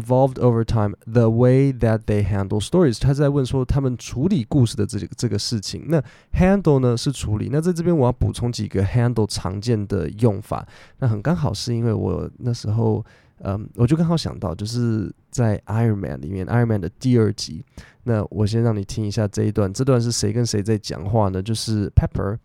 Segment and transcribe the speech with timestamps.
[0.00, 5.86] ，evolved over time，the way that they handle stories，他在问说他们处理故事的这个这个事情。
[5.88, 10.66] 那 handle 呢是处理，那在这边我要补充几个 handle 常见的用法。
[10.98, 13.04] 那很刚好是因为我那时候。
[13.40, 17.62] 嗯，我就刚好想到，就是在 Iron Man 里面，Iron Man 的第二集。
[18.04, 21.42] 那我先让你听一下这一段，这段是谁跟谁在讲话呢？
[21.42, 22.38] 就是 Pepper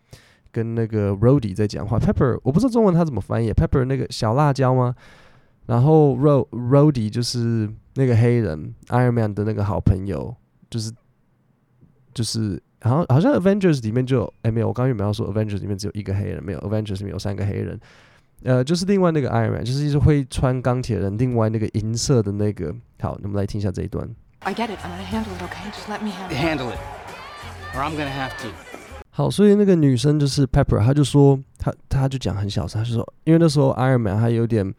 [0.50, 1.98] 跟那个 Rody 在讲话。
[1.98, 4.94] Pepper 我不知道中文他怎么翻译，Pepper 那个小辣椒吗？
[5.66, 10.34] 然后 Ro Rhodey 就是那个黑人，Iron Man 的那个好朋友，
[10.70, 10.92] 就是
[12.14, 16.42] 就是好像好像 Avengers 里面就有，哎没有，我刚刚有没有说 Avengers 里面只有一个黑人？
[16.42, 17.78] 没有，Avengers 里面有三个黑人。
[18.44, 22.74] 呃，就是另外那个 Iron Man，就是一直会穿钢铁人，另外那个银色的那个。
[23.00, 24.08] 好，那么来听一下这一段。
[24.40, 25.70] I get it, I'm gonna handle it, okay?
[25.70, 26.78] Just let me handle it.
[27.72, 28.48] Or I'm gonna have to.
[29.10, 34.74] 好，所以那个女生就是 Pepper，她就说，她她就讲很小声，她就说，因为那时候 Iron Man 他有点，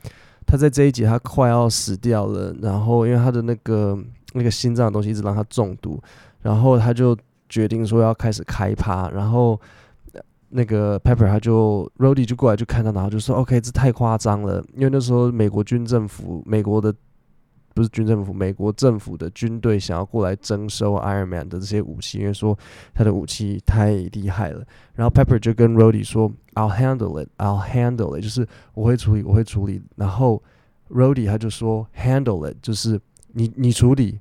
[0.45, 3.97] 他在这一集他快要死掉了，然后因为他的那个
[4.33, 6.01] 那个心脏的东西一直让他中毒，
[6.41, 7.17] 然后他就
[7.49, 9.59] 决定说要开始开趴，然后。
[10.55, 16.93] 那个 Pepper 他就 Rody 就过来就看到，然后就说：“OK，这太夸张了，因为那时候美国军政府，美国的
[17.74, 22.58] 不是军政府，美国政府的军队想要过来征收 Iron Man 的这些武器，因为说
[22.94, 24.64] 他的武器太厉害了。
[24.94, 29.82] 然后 Pepper 就跟 Rhodey 说：‘I'll handle it, I'll handle it’，就是我会处理，我会处理。
[29.96, 30.42] 然后
[30.90, 33.00] Rhodey 他就说：‘handle it’，就是
[33.32, 34.20] 你你处理，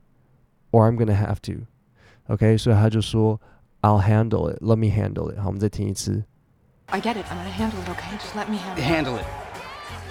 [0.72, 3.40] or I'm gonna have to。OK，所以他就说。”
[3.80, 4.58] I'll handle it.
[4.60, 5.38] Let me handle it.
[5.38, 6.24] 好，我们再听一次。
[6.88, 7.26] I get it.
[7.30, 7.88] I'm gonna handle it.
[7.88, 9.26] Okay, just let me handle it.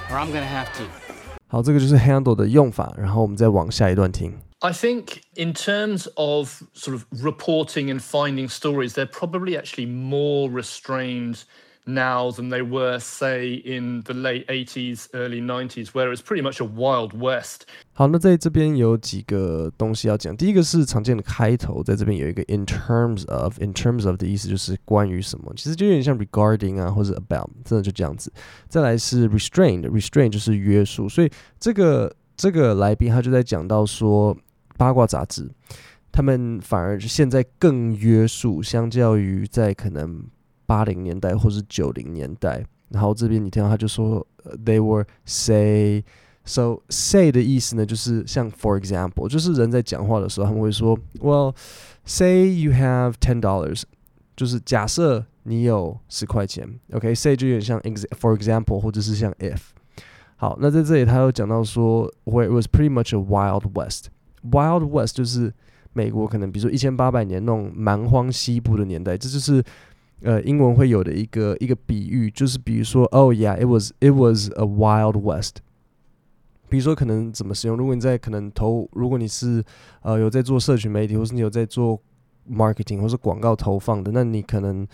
[0.09, 1.10] Or I'm gonna have to.
[1.51, 2.95] 好，这个就是 handle 的用法。
[2.99, 4.35] 然后我们再往下一段听。
[4.61, 11.43] I think in terms of sort of reporting and finding stories, they're probably actually more restrained
[11.86, 16.62] now than they were, say, in the late 80s, early 90s, where it's pretty much
[16.62, 17.64] a wild west.
[17.94, 20.36] 好，那在这边有几个东西要讲。
[20.38, 28.32] 第一个是常见的开头，在这边有一个 in terms of，in terms of 的意思就是关于什么，其实就有点像 regarding 啊，或者 about，真的就这样子。
[28.68, 31.10] 再来是 restrained，restrained 就是约束。
[31.10, 34.38] 所以这个这个来宾他就在讲到说，
[34.78, 35.50] 八卦杂志
[36.12, 40.24] 他们反而现在更约束，相较于在可能。
[40.72, 44.26] 八零年代或是九零年代，然后这边你听到他就说
[44.64, 53.84] ，they were say，so say 的意思呢，就是像 for example，就是人在讲话的时候，他们会说，well，say you have ten dollars，
[54.38, 57.36] 就是假设你有十块钱，OK，say、okay?
[57.36, 57.78] 就有点像
[58.18, 59.60] for example，或者是像 if。
[60.38, 65.54] 好，那在这里他又讲到说，where it was pretty much a wild west，wild west 就是
[65.92, 69.62] 美国可能比如说一千八百年那种蛮荒西部的年代，这就是。
[70.22, 75.58] 呃，英文会有的一个一个比喻，就是比如说，Oh yeah，it was it was a wild west。
[76.70, 77.76] 比如说，可能怎么使用？
[77.76, 79.64] 如果你在可能投，如果你是
[80.02, 82.00] 呃有在做社群媒体，或是你有在做
[82.50, 84.88] marketing 或是广告投放的，那你可能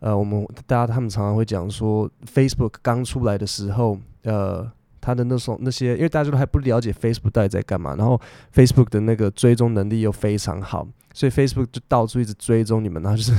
[0.00, 4.70] 呃，我们大家他们常常会讲说，Facebook 刚出来的时候，呃。
[5.02, 8.20] 他的那种那些，因为大家都还不了解 Facebook 到底在干嘛，然后
[8.54, 13.32] Facebook 的那个追踪能力又非常好，所以 Facebook 就到处一直追踪你们，然后就是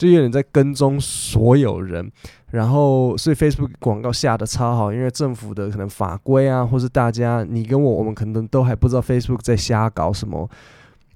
[0.00, 2.10] 就有点在跟踪所有人，
[2.52, 10.48] 然后所以 Facebook 广告下的超好，因为政府的可能法规啊，或是大家你跟我，我们可能都还不知道 Facebook 在瞎搞什么，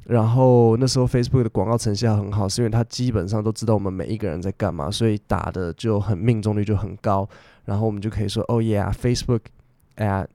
[0.05, 7.27] 然后那时候 Facebook 的广告成效很好，是因为它基本上都知道我们每一个人在干嘛，所以打的就很命中率就很高。
[7.65, 9.41] 然后我们就可以说，Oh yeah，Facebook
[9.97, 10.27] at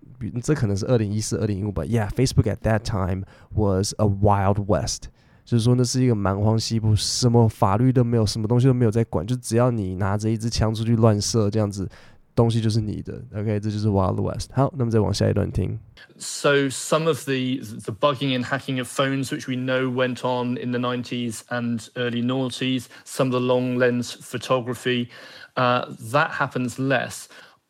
[0.42, 1.84] 这可能是二零一四、二零一五吧。
[1.84, 5.04] Yeah，Facebook at that time was a wild west，
[5.49, 11.89] 就是说那是一个蛮荒西部，什么法律都没有，什么东西都没有在管，就只要你拿着一支枪出去乱射，这样子。
[12.37, 14.51] 东西就是你的，OK，这就是 Wild West。
[14.53, 15.79] 好，那么再往下一段听。
[16.19, 20.73] So some of the the bugging and hacking of phones, which we know went on in
[20.73, 25.11] the 90s and early noughties, some of the long lens photography,
[25.55, 27.29] uh, that happens less.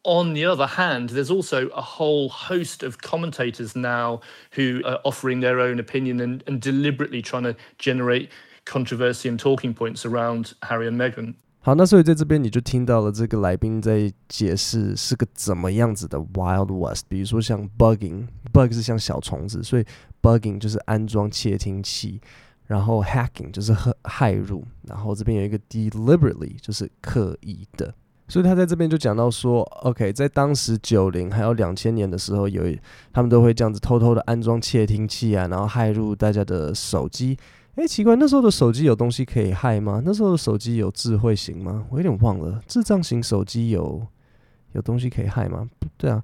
[0.08, 4.20] On the other hand, there's also a whole host of commentators now
[4.54, 8.28] who are offering their own opinion and, and deliberately trying to generate
[8.66, 11.36] controversy and talking points around Harry and Meghan.
[11.60, 17.06] 好，那所以在这边你就听到了这个来宾在解释是个怎么样子的 Wild West。
[17.08, 19.84] 比如说像 bugging，bug 是像小虫子，所以
[20.20, 22.20] bugging 就是安装窃听器，
[22.66, 23.72] 然后 hacking 就是
[24.02, 27.94] 骇入，然后这边有一个 deliberately 就是刻意的。
[28.29, 32.63] 所以他在这边就讲到说，OK，在当时九零还有两千年的时候，有
[33.11, 37.37] 他们都会这样子偷偷的安装窃听器啊，然后骇入大家的手机。
[37.75, 40.01] 诶，奇怪，那时候的手机有东西可以骇吗？
[40.05, 41.85] 那时候的手机有智慧型吗？
[41.89, 44.05] 我有点忘了，智障型手机有
[44.73, 45.67] 有东西可以骇吗？
[45.97, 46.21] 对啊，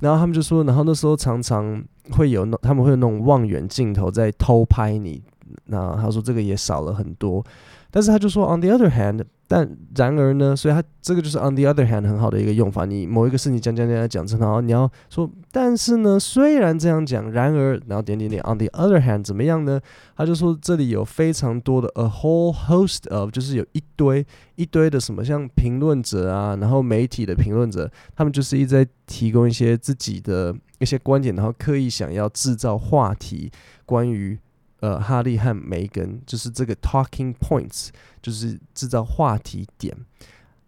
[0.00, 1.82] 然后他们就说，然后那时候常常
[2.12, 5.22] 会有那他们会有那种望远镜头在偷拍你，
[5.68, 7.44] 那他说这个也少了很多，
[7.90, 9.24] 但是他就说，on the other hand。
[9.50, 9.66] 但
[9.96, 12.84] 然而呢，所以他这个就是 on the other hand 很好的一个用法。
[12.84, 19.80] 你某一个事情讲讲讲讲讲，然后你要说，但是呢，虽然这样讲，然而，然后点点点 on the other hand 怎么样呢？
[20.14, 24.26] 他就说这里有非常多的 a whole host of，就是有一堆
[24.56, 33.50] 一堆的什么像评论者啊，然后媒体的评论者，他们就是一直在提供一些自己的一些观点，然后刻意想要制造话题，
[33.86, 34.38] 关于。
[34.80, 37.88] 呃，哈利和梅根就是这个 talking points，
[38.22, 39.96] 就是制造话题点。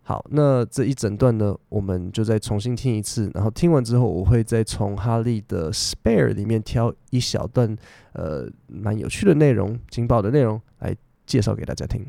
[0.03, 3.31] 好，那这一整段呢，我们就再重新听一次。
[3.33, 7.77] 然后听完之后，我会再从哈利的 spare 里面挑一小段，
[8.15, 10.97] 呃，蛮有趣的内容、劲爆的内容来
[11.27, 12.05] 介绍给大家听。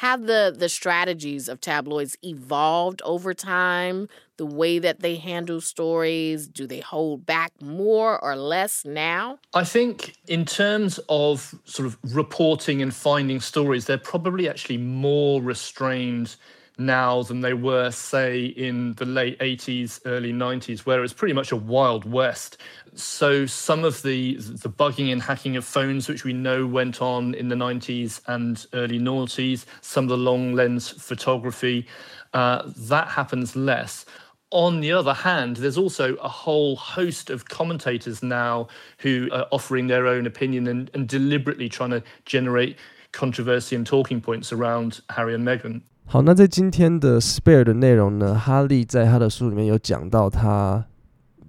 [0.00, 4.10] Have the the strategies of tabloids evolved over time?
[4.36, 9.38] The way that they handle stories, do they hold back more or less now?
[9.54, 15.40] I think in terms of sort of reporting and finding stories, they're probably actually more
[15.40, 16.36] restrained
[16.78, 21.34] now than they were, say, in the late 80s, early 90s, where it was pretty
[21.34, 22.58] much a wild west.
[22.94, 27.34] So some of the the bugging and hacking of phones, which we know went on
[27.34, 31.86] in the 90s and early noughties, some of the long lens photography,
[32.34, 34.04] uh, that happens less.
[34.50, 38.68] On the other hand, there's also a whole host of commentators now
[38.98, 42.76] who are offering their own opinion and, and deliberately trying to generate
[43.12, 45.82] controversy and talking points around Harry and Meghan.
[46.08, 50.84] 好，那在今天的 spare 的内容呢，哈利在他的书里面有讲到他，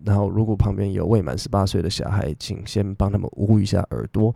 [0.03, 4.33] 然后如果旁边有未满十八岁的小孩，请先帮他们捂一下耳朵，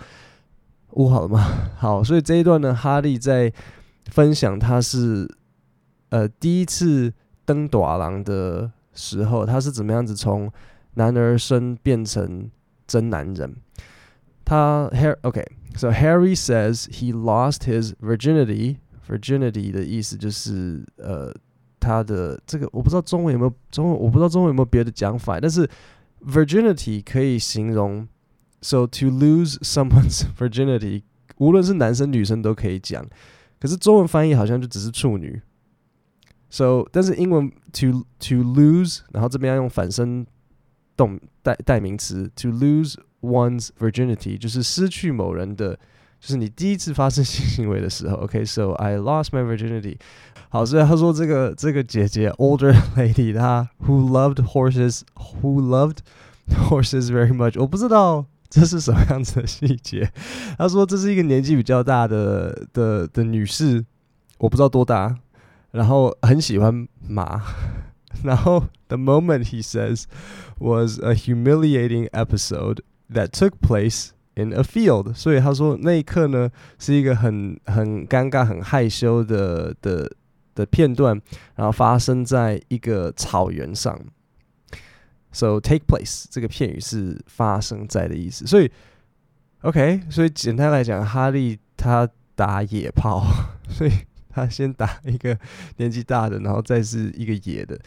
[0.91, 1.43] 捂好了吗？
[1.75, 3.51] 好，所以这一段呢，哈利在
[4.11, 5.27] 分享他是
[6.09, 7.11] 呃第一次
[7.43, 10.51] 登大人的时候，他是怎么样子从
[10.93, 12.47] 男儿身变成
[12.85, 13.55] 真男人。
[14.45, 18.77] 他 Harry OK，so Harry says he lost his virginity。
[19.11, 21.35] Virginity 的意思就是呃，
[21.81, 25.69] 他的这个我不知道中文有没有中文，我不知道中文有没有别的讲法，但是
[26.25, 28.07] Virginity 可以形容
[28.61, 31.01] ，so to lose someone's virginity，
[31.39, 33.05] 无论是男生女生都可以讲，
[33.59, 35.41] 可是中文翻译好像就只是处女
[36.49, 40.25] ，so 但是英文 to to lose，然后这边要用反身
[40.95, 45.77] 动代代名词 to lose one's virginity，就是失去某人的。
[46.20, 49.96] 就是你第一次发生性行为的时候，OK，so、okay, I lost my virginity。
[50.48, 55.98] 好，所以他说这个这个姐姐 older lady，她 who loved horses，who loved
[56.68, 57.60] horses very much。
[57.60, 60.10] 我不知道这是什么样子的细节。
[60.56, 63.84] 他说这是一个年纪比较大的的的女士，
[64.38, 65.16] 我不知道多大，
[65.72, 67.42] 然后很喜欢马。
[68.22, 70.04] 然后 the moment he says
[70.58, 72.80] was a humiliating episode
[73.12, 74.10] that took place。
[74.35, 80.09] In a field，所以他说那一刻呢是一个很很尴尬、很害羞的的
[80.55, 81.21] 的片段，
[81.55, 83.99] 然后发生在一个草原上。
[85.33, 88.71] So take place 这个片语是发生在的意思，所以
[89.61, 93.25] OK，所以简单来讲，哈利他打野炮，
[93.67, 93.91] 所以
[94.29, 95.37] 他先打一个
[95.75, 97.77] 年纪大的，然后再是一个野的。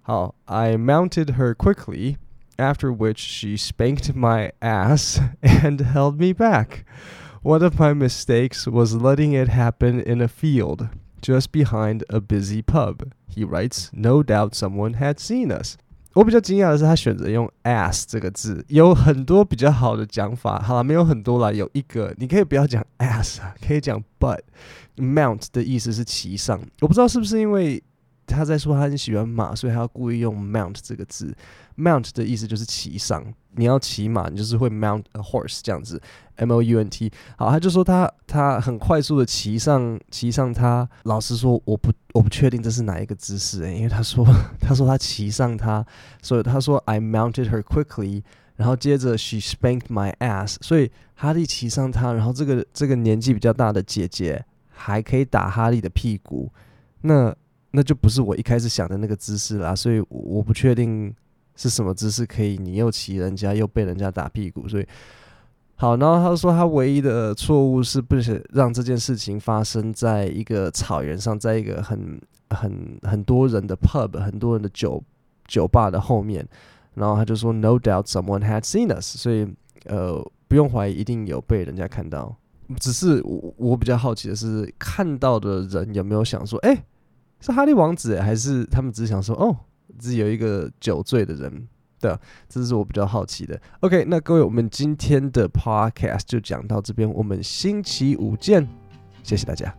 [0.00, 2.16] 好，I mounted her quickly。
[2.61, 6.85] After which she spanked my ass and held me back。
[7.43, 10.89] One of my mistakes was letting it happen in a field
[11.21, 13.11] just behind a busy pub.
[13.27, 15.77] He writes, No doubt someone had seen us.
[16.13, 20.59] 我比较惊讶的是，他选择用 ass 这个字，有很多比较好的讲法。
[20.59, 27.83] 好了，没有很多啦，有一个你可以不要讲 ass，可以讲 butt。Mount 的意思是骑上，我不知道是不是因为。
[28.32, 31.34] 他在说他很喜欢马，所以他要故意用 mount 这个字。
[31.76, 33.24] mount 的意思就是骑上，
[33.56, 36.00] 你要骑马，你就是会 mount a horse 这样子。
[36.36, 37.10] M O U N T。
[37.36, 40.88] 好，他就说他他很快速的骑上骑上他。
[41.04, 44.26] 老实说，我不我不确定这是哪一个姿势诶，因为他说
[44.60, 45.84] 他说他骑上他，
[46.20, 48.22] 所以他说 I mounted her quickly，
[48.56, 56.52] 然后接着 she spanked my ass，所以哈利骑上他，然后这个这个年纪比较大的姐姐还可以打哈利的屁股，
[57.00, 57.34] 那。
[57.72, 61.12] 那就不是我一开始想的那个姿势啦，所以我不确定
[61.56, 64.86] 是什么姿势可以你又骑人家又被人家打屁股，所以
[65.76, 75.02] 好，然后他说他唯一的错误是不是让这件事情发生在一个草原上，在一个很很很多人的 pub 很多人的酒
[75.48, 76.46] 酒吧的后面，
[76.94, 79.48] 然后他就说 No doubt someone had seen us，所以
[79.86, 82.36] 呃不用怀疑，一定有被人家看到，
[82.78, 86.84] 只是我我比较好奇的是看到的人有没有想说，哎、
[87.42, 89.54] 是哈利王子，还是他们只想说哦，
[89.98, 91.68] 只有一个酒醉的人？
[92.00, 92.16] 对，
[92.48, 93.60] 这是我比较好奇的。
[93.80, 98.66] OK，那各位，我们今天的 Podcast 就讲到这边，我们星期五见，
[99.22, 99.74] 谢谢大家。